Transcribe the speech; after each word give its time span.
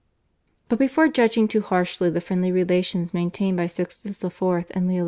But 0.67 0.79
before 0.79 1.07
judging 1.09 1.47
too 1.47 1.61
harshly 1.61 2.09
the 2.09 2.21
friendly 2.21 2.51
relations 2.51 3.13
maintained 3.13 3.57
by 3.57 3.67
Sixtus 3.67 4.23
IV. 4.23 4.41
and 4.71 4.87
Leo 4.87 4.97
X. 4.99 4.99